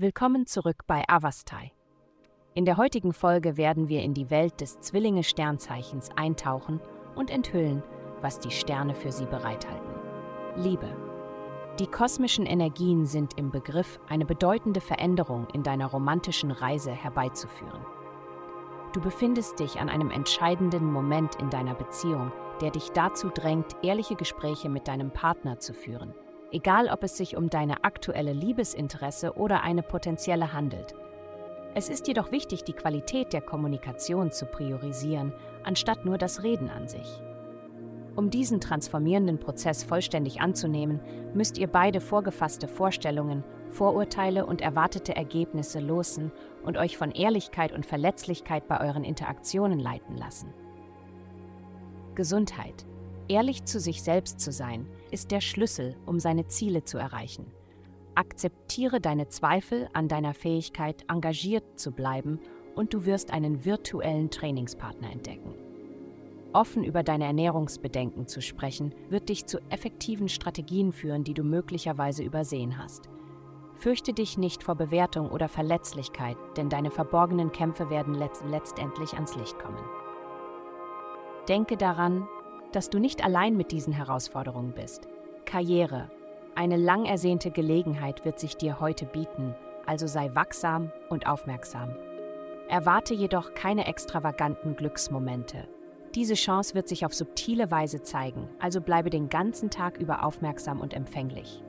Willkommen 0.00 0.46
zurück 0.46 0.84
bei 0.86 1.02
Avastai. 1.08 1.72
In 2.54 2.64
der 2.64 2.76
heutigen 2.76 3.12
Folge 3.12 3.56
werden 3.56 3.88
wir 3.88 4.00
in 4.00 4.14
die 4.14 4.30
Welt 4.30 4.60
des 4.60 4.78
Zwillinge-Sternzeichens 4.78 6.10
eintauchen 6.14 6.80
und 7.16 7.32
enthüllen, 7.32 7.82
was 8.20 8.38
die 8.38 8.52
Sterne 8.52 8.94
für 8.94 9.10
sie 9.10 9.26
bereithalten. 9.26 9.90
Liebe. 10.54 10.86
Die 11.80 11.88
kosmischen 11.88 12.46
Energien 12.46 13.06
sind 13.06 13.36
im 13.36 13.50
Begriff, 13.50 13.98
eine 14.08 14.24
bedeutende 14.24 14.80
Veränderung 14.80 15.48
in 15.52 15.64
deiner 15.64 15.86
romantischen 15.86 16.52
Reise 16.52 16.92
herbeizuführen. 16.92 17.84
Du 18.92 19.00
befindest 19.00 19.58
dich 19.58 19.80
an 19.80 19.88
einem 19.88 20.12
entscheidenden 20.12 20.92
Moment 20.92 21.34
in 21.40 21.50
deiner 21.50 21.74
Beziehung, 21.74 22.30
der 22.60 22.70
dich 22.70 22.90
dazu 22.92 23.30
drängt, 23.30 23.74
ehrliche 23.82 24.14
Gespräche 24.14 24.68
mit 24.68 24.86
deinem 24.86 25.10
Partner 25.10 25.58
zu 25.58 25.74
führen– 25.74 26.14
egal 26.52 26.88
ob 26.88 27.02
es 27.02 27.16
sich 27.16 27.36
um 27.36 27.50
deine 27.50 27.84
aktuelle 27.84 28.32
Liebesinteresse 28.32 29.34
oder 29.34 29.62
eine 29.62 29.82
potenzielle 29.82 30.52
handelt. 30.52 30.94
Es 31.74 31.88
ist 31.88 32.08
jedoch 32.08 32.32
wichtig, 32.32 32.64
die 32.64 32.72
Qualität 32.72 33.32
der 33.32 33.42
Kommunikation 33.42 34.32
zu 34.32 34.46
priorisieren, 34.46 35.32
anstatt 35.62 36.04
nur 36.04 36.18
das 36.18 36.42
Reden 36.42 36.70
an 36.70 36.88
sich. 36.88 37.22
Um 38.16 38.30
diesen 38.30 38.60
transformierenden 38.60 39.38
Prozess 39.38 39.84
vollständig 39.84 40.40
anzunehmen, 40.40 41.00
müsst 41.34 41.56
ihr 41.56 41.68
beide 41.68 42.00
vorgefasste 42.00 42.66
Vorstellungen, 42.66 43.44
Vorurteile 43.70 44.44
und 44.44 44.60
erwartete 44.60 45.14
Ergebnisse 45.14 45.78
losen 45.78 46.32
und 46.64 46.76
euch 46.76 46.96
von 46.96 47.12
Ehrlichkeit 47.12 47.70
und 47.70 47.86
Verletzlichkeit 47.86 48.66
bei 48.66 48.80
euren 48.80 49.04
Interaktionen 49.04 49.78
leiten 49.78 50.16
lassen. 50.16 50.52
Gesundheit. 52.16 52.86
Ehrlich 53.28 53.64
zu 53.64 53.78
sich 53.78 54.02
selbst 54.02 54.40
zu 54.40 54.52
sein, 54.52 54.86
ist 55.10 55.30
der 55.30 55.42
Schlüssel, 55.42 55.96
um 56.06 56.18
seine 56.18 56.48
Ziele 56.48 56.84
zu 56.84 56.96
erreichen. 56.96 57.46
Akzeptiere 58.14 59.00
deine 59.00 59.28
Zweifel 59.28 59.88
an 59.92 60.08
deiner 60.08 60.34
Fähigkeit, 60.34 61.04
engagiert 61.08 61.78
zu 61.78 61.92
bleiben, 61.92 62.40
und 62.74 62.94
du 62.94 63.04
wirst 63.04 63.32
einen 63.32 63.64
virtuellen 63.64 64.30
Trainingspartner 64.30 65.10
entdecken. 65.10 65.52
Offen 66.52 66.84
über 66.84 67.02
deine 67.02 67.24
Ernährungsbedenken 67.24 68.26
zu 68.26 68.40
sprechen, 68.40 68.94
wird 69.10 69.28
dich 69.28 69.46
zu 69.46 69.58
effektiven 69.68 70.28
Strategien 70.28 70.92
führen, 70.92 71.22
die 71.22 71.34
du 71.34 71.42
möglicherweise 71.42 72.22
übersehen 72.22 72.78
hast. 72.78 73.10
Fürchte 73.74 74.12
dich 74.12 74.38
nicht 74.38 74.62
vor 74.62 74.74
Bewertung 74.74 75.30
oder 75.30 75.48
Verletzlichkeit, 75.48 76.36
denn 76.56 76.70
deine 76.70 76.90
verborgenen 76.90 77.52
Kämpfe 77.52 77.90
werden 77.90 78.14
letzt 78.14 78.42
letztendlich 78.48 79.14
ans 79.14 79.36
Licht 79.36 79.58
kommen. 79.58 79.78
Denke 81.48 81.76
daran, 81.76 82.26
dass 82.72 82.90
du 82.90 82.98
nicht 82.98 83.24
allein 83.24 83.56
mit 83.56 83.72
diesen 83.72 83.92
Herausforderungen 83.92 84.72
bist. 84.72 85.08
Karriere. 85.44 86.10
Eine 86.54 86.76
lang 86.76 87.04
ersehnte 87.04 87.50
Gelegenheit 87.50 88.24
wird 88.24 88.38
sich 88.38 88.56
dir 88.56 88.80
heute 88.80 89.06
bieten, 89.06 89.54
also 89.86 90.06
sei 90.06 90.34
wachsam 90.34 90.92
und 91.08 91.26
aufmerksam. 91.26 91.96
Erwarte 92.68 93.14
jedoch 93.14 93.54
keine 93.54 93.86
extravaganten 93.86 94.76
Glücksmomente. 94.76 95.68
Diese 96.14 96.34
Chance 96.34 96.74
wird 96.74 96.88
sich 96.88 97.06
auf 97.06 97.14
subtile 97.14 97.70
Weise 97.70 98.02
zeigen, 98.02 98.48
also 98.58 98.80
bleibe 98.80 99.08
den 99.08 99.28
ganzen 99.28 99.70
Tag 99.70 99.98
über 99.98 100.24
aufmerksam 100.24 100.80
und 100.80 100.94
empfänglich. 100.94 101.62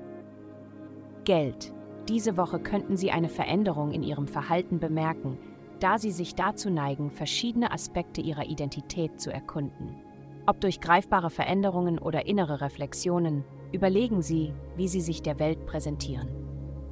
Geld. 1.24 1.74
Diese 2.08 2.38
Woche 2.38 2.60
könnten 2.60 2.98
Sie 2.98 3.12
eine 3.12 3.30
Veränderung 3.30 3.92
in 3.92 4.02
Ihrem 4.02 4.28
Verhalten 4.28 4.80
bemerken, 4.80 5.38
da 5.80 5.98
Sie 5.98 6.12
sich 6.12 6.36
dazu 6.36 6.70
neigen, 6.70 7.12
verschiedene 7.12 7.72
Aspekte 7.72 8.22
Ihrer 8.22 8.46
Identität 8.46 9.22
zu 9.22 9.32
erkunden. 9.32 9.96
Ob 10.46 10.62
durch 10.62 10.82
greifbare 10.82 11.30
Veränderungen 11.30 12.00
oder 12.00 12.26
innere 12.26 12.62
Reflexionen, 12.62 13.44
überlegen 13.72 14.22
Sie, 14.22 14.54
wie 14.76 14.88
Sie 14.88 15.02
sich 15.02 15.22
der 15.22 15.40
Welt 15.40 15.66
präsentieren. 15.66 16.30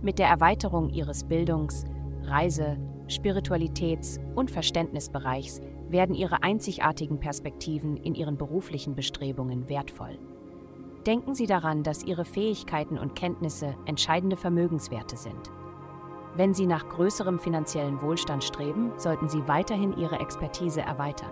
Mit 0.02 0.20
der 0.20 0.28
Erweiterung 0.28 0.90
Ihres 0.90 1.24
Bildungs-, 1.24 1.86
Reise-, 2.24 2.78
Spiritualitäts- 3.08 4.20
und 4.36 4.52
Verständnisbereichs 4.52 5.62
werden 5.90 6.14
Ihre 6.14 6.44
einzigartigen 6.44 7.20
Perspektiven 7.20 7.98
in 7.98 8.16
Ihren 8.16 8.38
beruflichen 8.38 8.96
Bestrebungen 8.96 9.70
wertvoll. 9.70 10.20
Denken 11.06 11.34
Sie 11.34 11.46
daran, 11.46 11.84
dass 11.84 12.04
Ihre 12.04 12.26
Fähigkeiten 12.26 12.98
und 12.98 13.16
Kenntnisse 13.16 13.76
entscheidende 13.86 14.36
Vermögenswerte 14.36 15.16
sind. 15.16 15.52
Wenn 16.36 16.54
Sie 16.54 16.68
nach 16.68 16.88
größerem 16.90 17.40
finanziellen 17.40 18.02
Wohlstand 18.02 18.44
streben, 18.44 18.92
sollten 18.98 19.30
Sie 19.30 19.48
weiterhin 19.48 19.98
Ihre 19.98 20.20
Expertise 20.20 20.82
erweitern. 20.82 21.32